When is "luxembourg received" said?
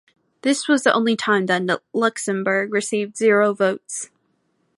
1.93-3.15